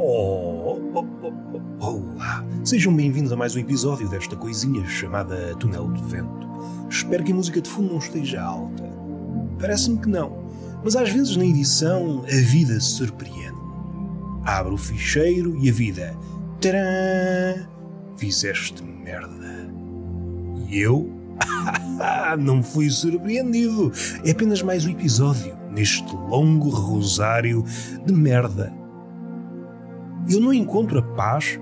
[0.00, 1.32] Oh, oh, oh,
[1.80, 2.44] oh, olá!
[2.62, 6.48] Sejam bem-vindos a mais um episódio desta coisinha chamada Túnel de Vento.
[6.88, 8.84] Espero que a música de fundo não esteja alta.
[9.58, 10.44] Parece-me que não,
[10.84, 13.58] mas às vezes na edição a vida surpreende.
[14.44, 16.16] Abre o ficheiro e a vida.
[16.60, 17.66] Tcharam!
[18.16, 19.68] Fizeste merda.
[20.68, 21.10] E eu?
[22.38, 23.90] não fui surpreendido.
[24.24, 27.64] É apenas mais um episódio neste longo rosário
[28.06, 28.72] de merda
[30.28, 31.58] eu não encontro a paz.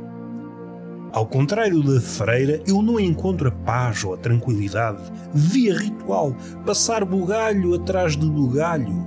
[1.13, 5.03] Ao contrário da freira, eu não encontro a paz ou a tranquilidade
[5.33, 6.35] via ritual,
[6.65, 9.07] passar bugalho atrás de bugalho.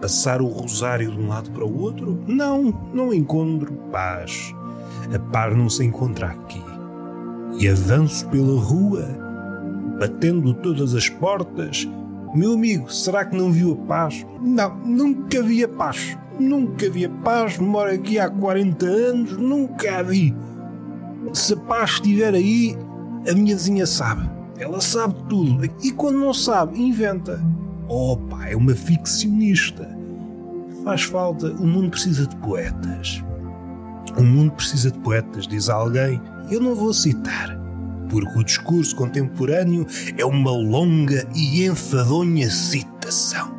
[0.00, 2.22] Passar o rosário de um lado para o outro?
[2.26, 4.54] Não, não encontro paz.
[5.14, 6.62] A paz não se encontra aqui.
[7.58, 9.06] E avanço pela rua,
[9.98, 11.88] batendo todas as portas.
[12.36, 14.26] Meu amigo, será que não viu a paz?
[14.42, 16.18] Não, nunca vi a paz.
[16.38, 20.36] Nunca vi a paz, moro aqui há 40 anos, nunca a vi.
[21.32, 22.76] Se a paz estiver aí,
[23.26, 24.28] a minha vizinha sabe.
[24.58, 25.64] Ela sabe tudo.
[25.82, 27.42] E quando não sabe, inventa.
[27.88, 29.88] Opa, é uma ficcionista.
[30.84, 33.24] Faz falta, o mundo precisa de poetas.
[34.14, 36.20] O mundo precisa de poetas, diz alguém.
[36.50, 37.55] Eu não vou citar,
[38.08, 43.54] porque o discurso contemporâneo é uma longa e enfadonha citação.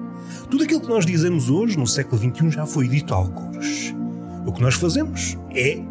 [0.50, 3.94] Tudo aquilo que nós dizemos hoje, no século XXI, já foi dito a alguns.
[4.46, 5.82] O que nós fazemos é,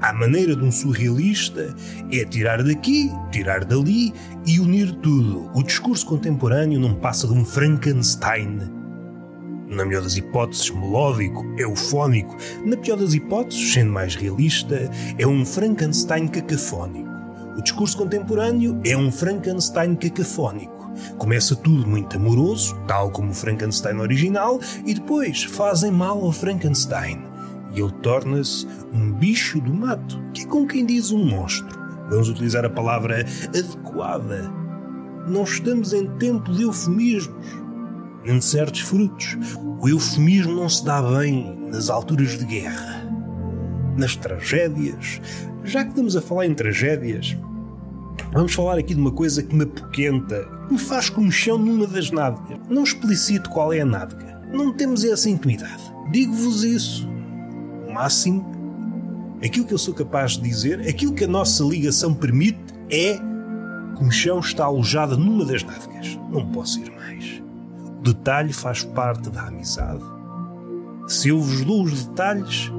[0.00, 1.74] à maneira de um surrealista,
[2.12, 4.12] é tirar daqui, tirar dali
[4.46, 5.50] e unir tudo.
[5.54, 8.58] O discurso contemporâneo não passa de um Frankenstein.
[9.68, 12.36] Na melhor das hipóteses, melódico, eufónico.
[12.64, 17.13] Na pior das hipóteses, sendo mais realista, é um Frankenstein cacafónico.
[17.64, 20.92] Discurso contemporâneo é um Frankenstein cacafónico.
[21.16, 27.24] Começa tudo muito amoroso, tal como o Frankenstein original, e depois fazem mal ao Frankenstein.
[27.74, 31.76] E ele torna-se um bicho do mato, que é como quem diz um monstro.
[32.10, 34.52] Vamos utilizar a palavra adequada.
[35.26, 37.34] Não estamos em tempo de eufemismos,
[38.26, 39.38] nem de certos frutos.
[39.80, 43.10] O eufemismo não se dá bem nas alturas de guerra,
[43.96, 45.18] nas tragédias.
[45.64, 47.34] Já que estamos a falar em tragédias,
[48.34, 52.10] Vamos falar aqui de uma coisa que me apoquenta, que me faz comichão numa das
[52.10, 52.58] nádegas.
[52.68, 54.42] Não explicito qual é a nádega.
[54.52, 55.82] Não temos essa intimidade.
[56.10, 57.08] Digo-vos isso.
[57.88, 58.44] O máximo,
[59.42, 62.58] aquilo que eu sou capaz de dizer, aquilo que a nossa ligação permite
[62.90, 63.16] é
[63.94, 66.18] comichão está alojada numa das nádegas.
[66.28, 67.40] Não posso ir mais.
[68.00, 70.02] O detalhe faz parte da amizade.
[71.06, 72.72] Se eu vos dou os detalhes,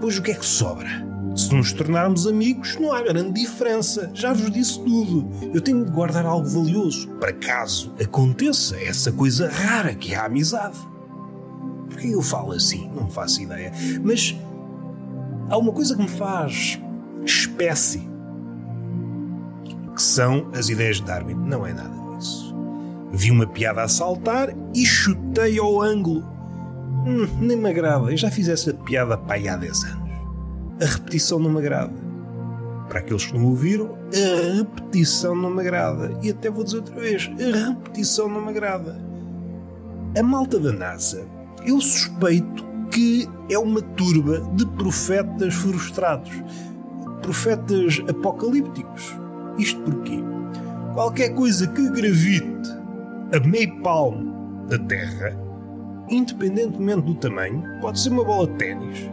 [0.00, 1.05] pois o que é que sobra?
[1.36, 4.10] Se nos tornarmos amigos, não há grande diferença.
[4.14, 5.28] Já vos disse tudo.
[5.52, 10.24] Eu tenho de guardar algo valioso para caso aconteça essa coisa rara que é a
[10.24, 10.78] amizade.
[11.90, 12.90] Porque eu falo assim?
[12.94, 13.70] Não faço ideia.
[14.02, 14.34] Mas
[15.50, 16.80] há uma coisa que me faz
[17.26, 18.08] espécie,
[19.94, 21.34] que são as ideias de Darwin.
[21.34, 22.56] Não é nada disso.
[23.12, 26.24] Vi uma piada a saltar e chutei ao ângulo.
[27.06, 28.10] Hum, nem me agrada.
[28.10, 30.05] Eu já fiz essa piada para aí há 10 anos
[30.80, 31.94] a repetição não me agrada.
[32.88, 36.16] Para aqueles que não ouviram, a repetição não me agrada.
[36.22, 38.98] E até vou dizer outra vez: a repetição não me agrada.
[40.18, 41.26] A malta da NASA,
[41.64, 46.30] eu suspeito que é uma turba de profetas frustrados,
[47.22, 49.14] profetas apocalípticos.
[49.58, 50.18] Isto porquê?
[50.94, 52.70] Qualquer coisa que gravite
[53.34, 55.36] a meio palmo da Terra,
[56.08, 59.10] independentemente do tamanho, pode ser uma bola de ténis,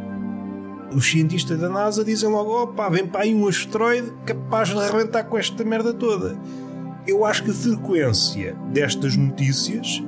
[0.96, 5.24] os cientistas da NASA dizem logo: opa, vem para aí um asteroide capaz de arrebentar
[5.24, 6.38] com esta merda toda.
[7.06, 10.02] Eu acho que a frequência destas notícias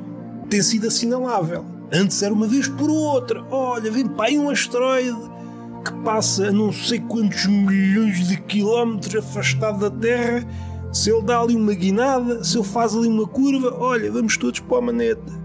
[0.49, 1.65] tem sido assinalável.
[1.91, 5.35] Antes era uma vez por outra: olha, vem para aí um asteroide
[5.83, 10.45] que passa a não sei quantos milhões de quilómetros afastado da Terra.
[10.91, 14.61] Se ele dá ali uma guinada, se ele faz ali uma curva, olha, vamos todos
[14.61, 15.44] para a maneta.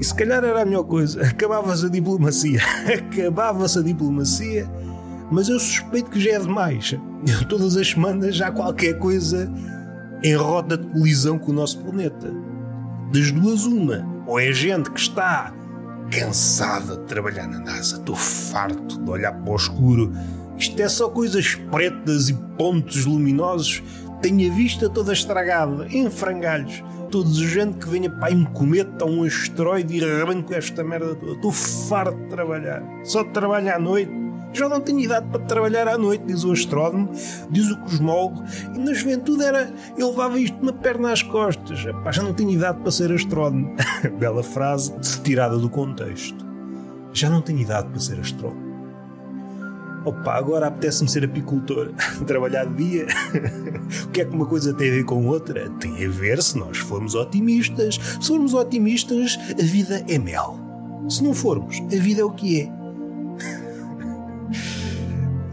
[0.00, 1.20] E se calhar era a melhor coisa.
[1.28, 2.60] Acabava-se a diplomacia.
[2.88, 4.66] Acabava-se a diplomacia.
[5.30, 6.96] Mas eu suspeito que já é demais.
[7.48, 9.52] Todas as semanas há qualquer coisa
[10.22, 12.32] em rota de colisão com o nosso planeta.
[13.12, 14.06] Das duas, uma.
[14.26, 15.52] Ou é gente que está
[16.10, 17.96] cansada de trabalhar na NASA.
[17.96, 20.12] Estou farto de olhar para o escuro.
[20.56, 23.82] Isto é só coisas pretas e pontos luminosos.
[24.20, 29.10] Tenho a vista toda estragada, em frangalhos estou desejando que venha para um cometa ou
[29.10, 31.32] um asteroide e arranco esta merda toda.
[31.32, 32.82] Estou farto de trabalhar.
[33.02, 34.12] Só de trabalhar à noite.
[34.52, 37.08] Já não tenho idade para trabalhar à noite, diz o astrónomo,
[37.50, 38.42] diz o cosmólogo.
[38.74, 39.72] E na juventude era.
[39.98, 41.78] Eu levava isto uma perna às costas.
[41.78, 43.74] Já não tenho idade para ser astrónomo.
[44.18, 46.44] Bela frase, tirada do contexto.
[47.12, 48.69] Já não tenho idade para ser astrólogo.
[50.04, 51.92] Opa, agora apetece-me ser apicultor,
[52.26, 53.06] trabalhar de dia.
[54.06, 55.68] o que é que uma coisa tem a ver com outra?
[55.78, 58.00] Tem a ver se nós formos otimistas.
[58.20, 60.58] Se formos otimistas, a vida é mel.
[61.08, 62.72] Se não formos, a vida é o que é.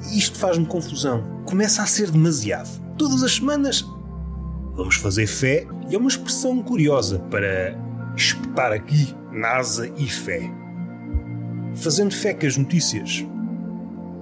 [0.15, 1.23] Isto faz-me confusão.
[1.45, 2.69] Começa a ser demasiado.
[2.97, 3.85] Todas as semanas
[4.75, 7.75] vamos fazer fé e é uma expressão curiosa para
[8.15, 10.49] espetar aqui NASA e fé.
[11.75, 13.25] Fazendo fé que as notícias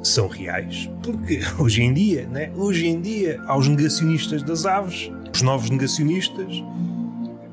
[0.07, 0.90] são reais.
[1.04, 2.52] Porque hoje em dia, né?
[2.56, 6.63] hoje em dia, aos negacionistas das aves, os novos negacionistas,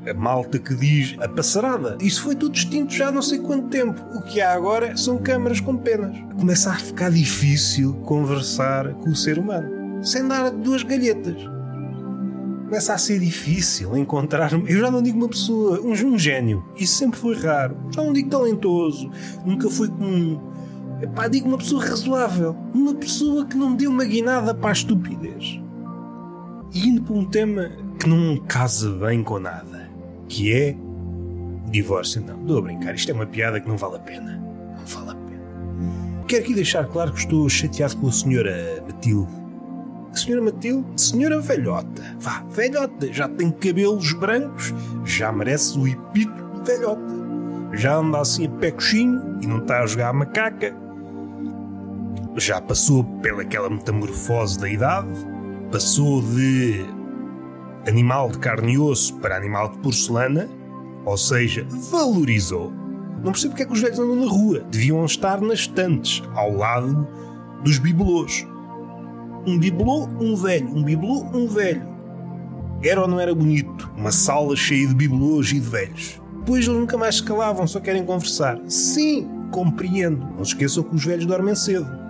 [0.09, 1.97] a malta que diz a passarada.
[2.01, 4.01] Isso foi tudo extinto já há não sei quanto tempo.
[4.17, 6.17] O que há agora são câmaras com penas.
[6.39, 10.05] Começa a ficar difícil conversar com o ser humano.
[10.05, 11.37] Sem dar duas galhetas.
[12.65, 14.53] Começa a ser difícil encontrar.
[14.53, 16.65] Eu já não digo uma pessoa, um, um gênio.
[16.77, 17.77] Isso sempre foi raro.
[17.95, 19.11] Já não digo talentoso.
[19.45, 20.52] Nunca fui comum
[21.03, 22.57] Epá, digo uma pessoa razoável.
[22.73, 25.61] Uma pessoa que não deu uma guinada para a estupidez.
[26.73, 29.91] E indo para um tema que não casa bem com nada,
[30.29, 30.77] que é
[31.71, 32.23] divórcio.
[32.25, 34.41] Não, estou a brincar, isto é uma piada que não vale a pena.
[34.79, 36.25] Não vale a pena.
[36.29, 39.43] Quero aqui deixar claro que estou chateado com a senhora Matilde.
[40.13, 42.17] Senhora Matilde, senhora velhota.
[42.21, 44.73] Vá, velhota, já tem cabelos brancos,
[45.05, 47.23] já merece o epito de velhota.
[47.73, 50.77] Já anda assim a pé coxinho e não está a jogar a macaca
[52.37, 55.09] já passou pelaquela metamorfose da idade,
[55.71, 56.85] passou de
[57.87, 60.49] animal de carne e osso para animal de porcelana,
[61.05, 62.73] ou seja, valorizou.
[63.23, 64.65] Não percebo porque é que os velhos andam na rua.
[64.71, 67.07] Deviam estar nas estantes, ao lado
[67.63, 68.47] dos bibelôs.
[69.47, 70.69] Um bibelô, um velho.
[70.69, 71.83] Um bibelô, um velho.
[72.83, 73.91] Era ou não era bonito?
[73.97, 76.21] Uma sala cheia de bibelôs e de velhos.
[76.39, 78.59] Depois eles nunca mais se calavam, só querem conversar.
[78.67, 80.27] Sim, compreendo.
[80.35, 82.02] Não esqueçam que os velhos dormem cedo.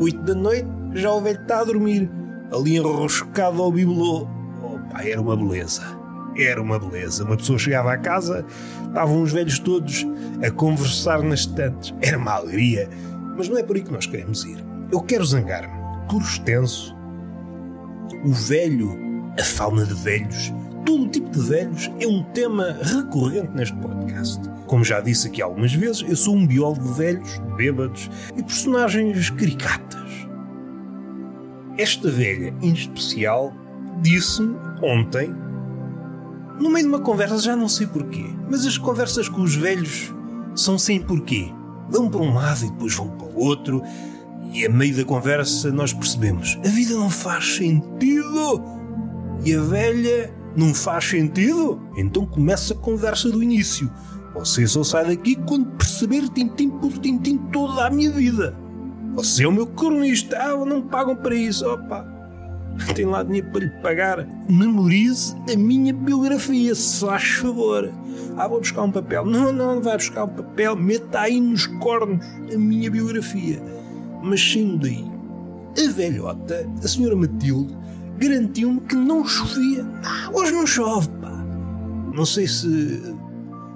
[0.00, 2.10] 8 da noite, já o velho está a dormir,
[2.52, 4.28] ali enroscado ao bibelô.
[4.62, 5.82] Opa, era uma beleza.
[6.36, 7.24] Era uma beleza.
[7.24, 8.44] Uma pessoa chegava à casa,
[8.86, 10.06] estavam os velhos todos
[10.44, 11.94] a conversar nas estantes.
[12.00, 12.88] Era uma alegria.
[13.36, 14.64] Mas não é por aí que nós queremos ir.
[14.92, 15.76] Eu quero zangar-me.
[16.08, 16.96] Por extenso,
[18.24, 18.98] o velho,
[19.38, 20.52] a fauna de velhos,
[20.88, 24.40] todo tipo de velhos é um tema recorrente neste podcast.
[24.66, 29.28] Como já disse aqui algumas vezes, eu sou um biólogo de velhos, bêbados e personagens
[29.28, 30.10] caricatas.
[31.76, 33.52] Esta velha, em especial,
[34.00, 35.28] disse-me ontem,
[36.58, 40.10] no meio de uma conversa, já não sei porquê, mas as conversas com os velhos
[40.54, 41.52] são sem porquê.
[41.90, 43.82] Vão para um lado e depois vão para o outro,
[44.54, 48.78] e a meio da conversa nós percebemos: a vida não faz sentido.
[49.44, 51.80] E a velha não faz sentido?
[51.96, 53.88] Então começa a conversa do início.
[54.34, 58.56] Você só sai daqui quando perceber tintim por tintim toda a minha vida.
[59.14, 60.36] Você é o meu cronista.
[60.36, 61.64] Ah, não me pagam para isso.
[61.64, 62.04] Opa,
[62.92, 64.28] tem lá dinheiro para lhe pagar.
[64.48, 67.92] Memorize a minha biografia, se faz favor.
[68.36, 69.24] Ah, vou buscar um papel.
[69.24, 70.74] Não, não, não vai buscar um papel.
[70.74, 73.62] Meta aí nos cornos a minha biografia.
[74.24, 75.04] Mas saindo daí,
[75.78, 77.76] a velhota, a senhora Matilde,
[78.18, 79.86] garantiu-me que não chovia.
[80.04, 81.30] Ah, hoje não chove, pá.
[82.14, 83.16] Não sei se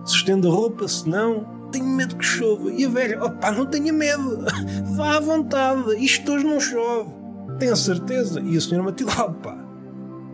[0.05, 2.71] se estende a roupa, se não, tenho medo que chova.
[2.73, 4.45] E a velha, opá, não tenha medo,
[4.97, 7.11] vá à vontade, isto hoje não chove.
[7.59, 8.41] Tenho certeza.
[8.41, 9.57] E a senhora Matilde, opá,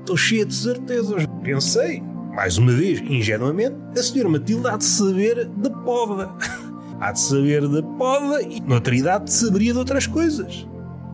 [0.01, 1.25] estou cheia de certezas.
[1.43, 2.03] Pensei,
[2.35, 6.31] mais uma vez, ingenuamente, a senhora Matilde há de saber da poda.
[7.01, 10.67] Há de saber da poda e, noutra idade, saberia de outras coisas.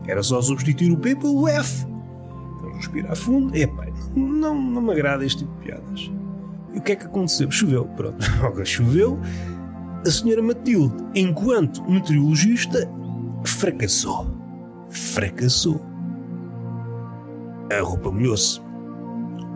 [0.07, 1.85] Era só substituir o P pelo F.
[2.75, 3.55] Respirar fundo.
[3.55, 6.11] Epá, não, não me agrada este tipo de piadas.
[6.73, 7.49] E o que é que aconteceu?
[7.49, 8.23] Choveu, pronto.
[8.65, 9.19] Choveu.
[10.05, 12.87] A senhora Matilde, enquanto meteorologista,
[13.43, 14.27] fracassou.
[14.89, 15.81] Fracassou.
[17.71, 18.61] A roupa molhou-se.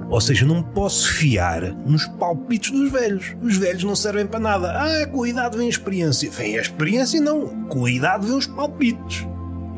[0.10, 3.36] Ou seja, não posso fiar nos palpites dos velhos.
[3.44, 4.72] Os velhos não servem para nada.
[4.72, 6.32] Ah, com a idade vem a experiência.
[6.32, 7.48] Vem a experiência, não.
[7.68, 9.28] Com a idade vem os palpites.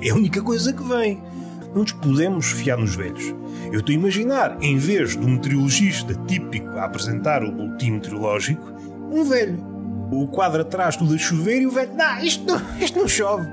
[0.02, 1.22] É a única coisa que vem.
[1.74, 3.34] Não nos podemos fiar nos velhos.
[3.72, 8.62] Eu estou a imaginar, em vez de um meteorologista típico a apresentar o boletim meteorológico,
[9.12, 9.72] um velho.
[10.12, 13.48] O quadro atrás tudo a chover e o velho, não, isto não, isto não chove,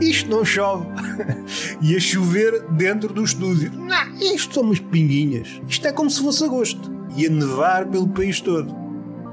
[0.00, 0.86] isto não chove.
[1.82, 3.72] e a chover dentro do estúdio.
[3.72, 5.60] Não, isto são umas pinguinhas.
[5.66, 6.94] Isto é como se fosse agosto.
[7.16, 8.72] E a nevar pelo país todo.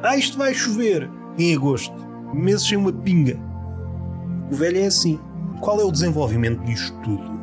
[0.01, 1.93] Ah, isto vai chover em agosto.
[2.33, 3.37] Meses sem uma pinga.
[4.51, 5.19] O velho é assim.
[5.61, 7.42] Qual é o desenvolvimento disto tudo?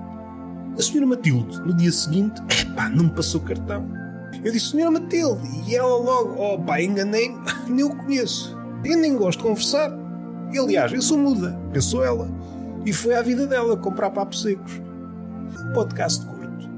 [0.78, 3.86] A senhora Matilde, no dia seguinte, epá, não me passou cartão.
[4.42, 8.56] Eu disse, senhora Matilde, e ela logo, oh pá, enganei-me, nem o conheço.
[8.84, 9.90] Eu nem gosto de conversar.
[10.52, 12.30] E, aliás, eu sou muda, pensou ela.
[12.84, 14.80] E foi à vida dela comprar papos secos.
[15.60, 16.70] Um podcast curto.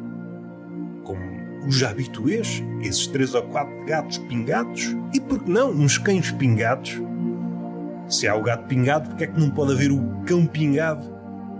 [1.04, 1.22] Como
[1.66, 7.00] os habituês, esses três ou quatro gatos pingados, e por que não uns cães pingados?
[8.08, 11.06] Se há o gato pingado, porque é que não pode haver o cão pingado?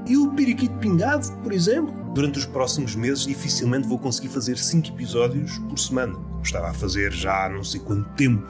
[0.07, 2.02] E o periquito pingado, por exemplo?
[2.15, 6.15] Durante os próximos meses, dificilmente vou conseguir fazer 5 episódios por semana.
[6.43, 8.47] Estava a fazer já há não sei quanto tempo.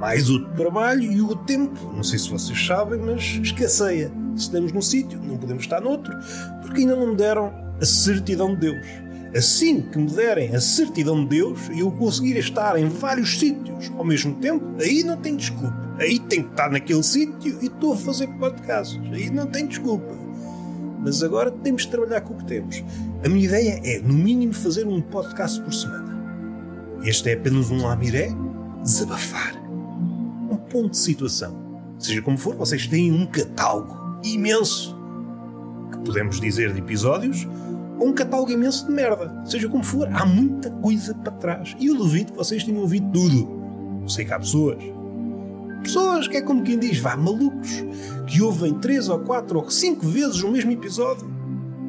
[0.00, 4.10] Mais outro trabalho e o tempo, não sei se vocês sabem, mas escasseia.
[4.34, 6.12] Se estamos num sítio, não podemos estar noutro,
[6.60, 8.86] porque ainda não me deram a certidão de Deus.
[9.34, 13.90] Assim que me derem a certidão de Deus e eu conseguir estar em vários sítios
[13.96, 15.94] ao mesmo tempo, aí não tem desculpa.
[15.98, 19.00] Aí tem que estar naquele sítio e estou a fazer podcasts.
[19.12, 20.25] Aí não tem desculpa.
[21.06, 22.82] Mas agora temos de trabalhar com o que temos.
[23.24, 26.20] A minha ideia é, no mínimo, fazer um podcast por semana.
[27.04, 28.30] Este é apenas um lamiré
[28.82, 29.54] desabafar.
[30.50, 31.64] Um ponto de situação.
[31.96, 34.98] Seja como for, vocês têm um catálogo imenso
[35.92, 37.46] que podemos dizer de episódios
[38.00, 39.44] ou um catálogo imenso de merda.
[39.44, 41.76] Seja como for, há muita coisa para trás.
[41.78, 44.08] E eu duvido que vocês tenham ouvido tudo.
[44.08, 44.82] Sei que há pessoas
[45.82, 47.84] pessoas que é como quem diz, vá, malucos,
[48.26, 51.28] que ouvem três ou quatro ou cinco vezes o mesmo episódio,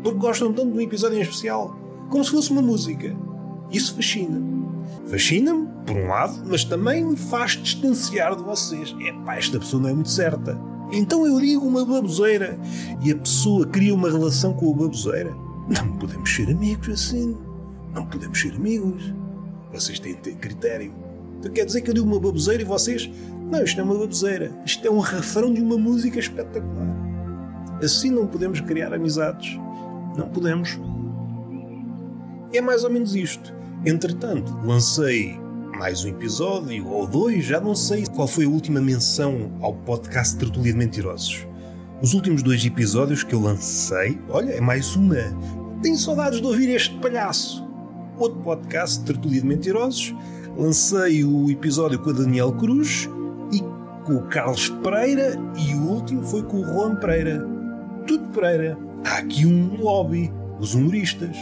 [0.03, 1.75] porque gostam tanto de um episódio em especial,
[2.09, 3.15] como se fosse uma música.
[3.71, 4.41] Isso fascina.
[5.07, 8.95] Fascina-me, por um lado, mas também me faz distanciar de vocês.
[8.99, 10.59] Epá, esta pessoa não é muito certa.
[10.91, 12.57] Então eu digo uma baboseira
[13.03, 15.35] e a pessoa cria uma relação com a baboseira.
[15.67, 17.37] Não podemos ser amigos assim.
[17.93, 19.13] Não podemos ser amigos.
[19.73, 20.93] Vocês têm de ter critério.
[21.39, 23.09] Então quer dizer que eu digo uma baboseira e vocês
[23.49, 24.51] não, isto não é uma baboseira.
[24.65, 26.87] Isto é um refrão de uma música espetacular.
[27.81, 29.57] Assim não podemos criar amizades.
[30.17, 30.77] Não podemos.
[32.53, 33.53] É mais ou menos isto.
[33.85, 35.39] Entretanto, lancei
[35.77, 40.35] mais um episódio ou dois, já não sei qual foi a última menção ao podcast
[40.35, 41.47] Tertulia de Mentirosos.
[42.01, 45.17] Os últimos dois episódios que eu lancei, olha, é mais uma.
[45.81, 47.65] Tenho saudades de ouvir este palhaço.
[48.17, 50.13] Outro podcast, Tertulia de Mentirosos.
[50.57, 53.07] Lancei o episódio com a Daniel Cruz
[54.07, 57.45] com o Carlos Pereira e o último foi com o Juan Pereira.
[58.07, 58.77] Tudo Pereira.
[59.05, 61.35] Há aqui um lobby, os humoristas.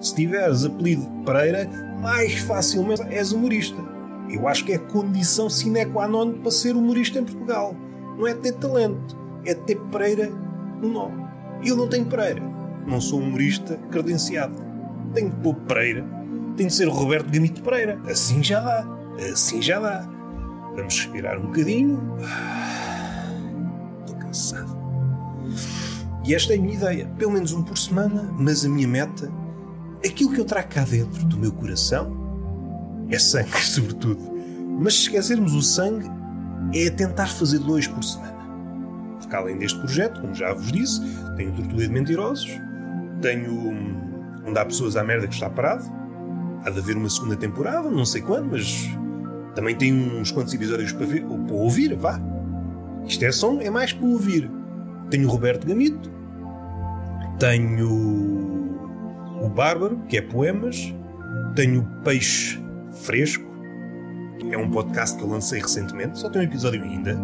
[0.00, 1.68] Se tiveres apelido Pereira,
[2.00, 3.76] mais facilmente és humorista.
[4.30, 7.76] Eu acho que é condição sine qua non para ser humorista em Portugal.
[8.16, 10.30] Não é ter talento, é ter Pereira
[10.80, 11.22] no nome.
[11.62, 12.42] Eu não tenho Pereira.
[12.86, 14.54] Não sou humorista credenciado.
[15.12, 16.02] Tenho de pôr Pereira.
[16.56, 18.00] Tenho de ser o Roberto Gamito Pereira.
[18.08, 18.86] Assim já dá.
[19.30, 20.19] Assim já dá.
[20.76, 21.98] Vamos respirar um bocadinho.
[24.00, 24.78] Estou cansado.
[26.24, 27.06] E esta é a minha ideia.
[27.18, 29.32] Pelo menos um por semana, mas a minha meta,
[30.04, 32.16] aquilo que eu trago cá dentro do meu coração,
[33.08, 34.30] é sangue, sobretudo.
[34.78, 36.08] Mas se esquecermos o sangue,
[36.74, 38.38] é tentar fazer dois por semana.
[39.18, 41.00] Porque além deste projeto, como já vos disse,
[41.36, 42.50] tenho Tortuga de Mentirosos,
[43.20, 44.00] tenho hum,
[44.46, 45.84] onde há pessoas à merda que está parado.
[46.64, 48.88] Há de haver uma segunda temporada, não sei quando, mas
[49.54, 52.20] também tem uns quantos episódios para, ver, para ouvir, vá.
[53.06, 54.50] Isto é som, é mais para ouvir.
[55.10, 56.10] Tenho o Roberto Gamito,
[57.38, 57.88] tenho
[59.42, 60.94] o Bárbaro, que é poemas,
[61.56, 62.62] tenho o Peixe
[63.02, 63.44] Fresco,
[64.50, 67.18] é um podcast que eu lancei recentemente, só tem um episódio ainda.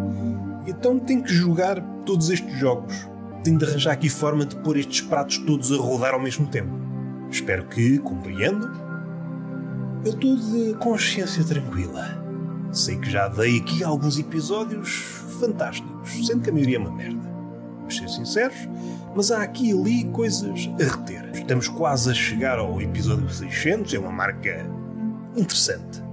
[0.67, 3.07] Então tenho que jogar todos estes jogos.
[3.43, 6.71] Tenho de arranjar aqui forma de pôr estes pratos todos a rodar ao mesmo tempo.
[7.31, 8.86] Espero que compreendam
[10.05, 12.23] eu estou de consciência tranquila.
[12.71, 14.89] Sei que já dei aqui alguns episódios
[15.39, 17.27] fantásticos, sendo que a maioria é uma merda.
[17.77, 18.57] Vamos ser sinceros,
[19.15, 21.31] mas há aqui e ali coisas a reter.
[21.33, 24.65] Estamos quase a chegar ao episódio 600, é uma marca
[25.35, 26.03] interessante.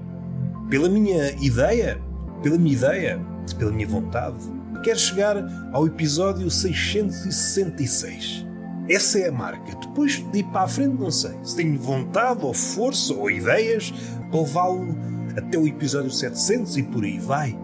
[0.70, 2.00] Pela minha ideia,
[2.42, 3.20] pela minha ideia,
[3.58, 4.38] pela minha vontade,
[4.82, 5.36] quero chegar
[5.72, 8.43] ao episódio 666.
[8.88, 9.74] Essa é a marca.
[9.76, 11.32] Depois de ir para a frente, não sei.
[11.42, 13.92] Se tenho vontade, ou força, ou ideias
[14.30, 14.94] para levá-lo
[15.36, 17.58] até o episódio 700 e por aí vai.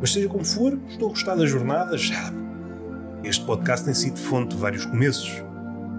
[0.00, 2.32] Mas seja como for, estou a gostar da jornada, já.
[3.24, 5.42] Este podcast tem sido fonte de vários começos,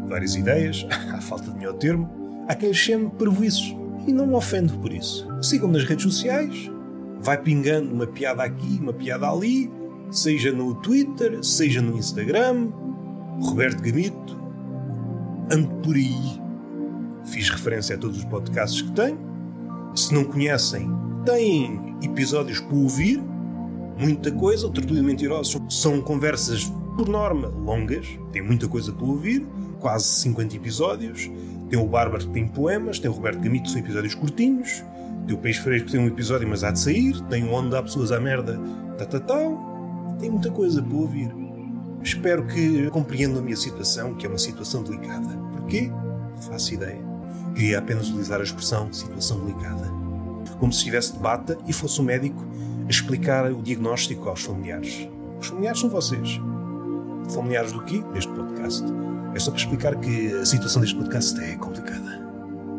[0.08, 2.10] várias ideias, à falta de melhor termo.
[2.48, 3.76] Há quem chame prejuízos
[4.08, 5.28] e não me ofendo por isso.
[5.42, 6.72] Sigam nas redes sociais,
[7.20, 9.70] vai pingando uma piada aqui, uma piada ali,
[10.12, 12.70] seja no Twitter, seja no Instagram,
[13.42, 14.38] Roberto Gamito,
[15.52, 16.42] ando por aí.
[17.26, 19.20] Fiz referência a todos os podcasts que tenho.
[19.96, 20.90] Se não conhecem,
[21.26, 23.22] têm episódios para ouvir,
[23.98, 24.68] muita coisa.
[24.68, 29.46] O Tertúlio Mentirosos são conversas, por norma, longas, tem muita coisa para ouvir,
[29.80, 31.30] quase 50 episódios.
[31.70, 34.84] Tem o Bárbaro que tem poemas, tem o Roberto Gamito, que são episódios curtinhos.
[35.28, 37.22] Tem o Peixe Fresco que tem um episódio, mas há de sair.
[37.24, 38.58] Tem o Onde Há Pessoas à Merda,
[38.98, 39.67] tal, tal, tal
[40.20, 41.34] Tem muita coisa para ouvir.
[42.04, 45.28] Espero que compreendam a minha situação, que é uma situação delicada.
[45.52, 45.92] Porquê?
[46.48, 47.02] Faço ideia.
[47.54, 49.92] Queria apenas utilizar a expressão situação delicada.
[50.60, 52.46] Como se estivesse de bata e fosse um médico
[52.86, 55.08] a explicar o diagnóstico aos familiares.
[55.40, 56.40] Os familiares são vocês.
[57.30, 58.04] Familiares do quê?
[58.14, 58.84] Deste podcast.
[59.36, 62.28] É só para explicar que a situação deste podcast é complicada.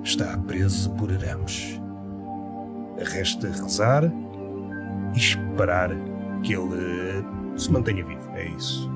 [0.03, 1.79] Está preso por arames.
[2.99, 4.11] Resta rezar
[5.15, 5.91] e esperar
[6.43, 7.25] que ele
[7.57, 8.29] se mantenha vivo.
[8.35, 8.91] É isso.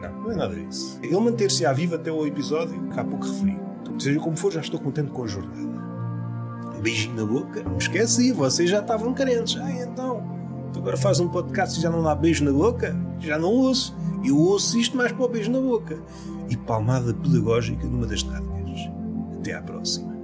[0.00, 0.98] Não, não é nada disso.
[1.02, 3.58] Ele manter-se à viva até o episódio que há pouco referi.
[3.98, 5.58] Seja como for, já estou contente com a jornada.
[6.76, 7.62] Um beijinho na boca.
[7.62, 9.60] Não me esqueci, vocês já estavam carentes.
[9.60, 10.22] Ah, então.
[10.72, 12.96] Tu agora faz um podcast e já não dá beijo na boca?
[13.18, 13.96] Já não ouço.
[14.24, 15.98] Eu ouço isto mais para o beijo na boca.
[16.48, 18.90] E palmada pedagógica numa das nádegas.
[19.38, 20.17] Até à próxima.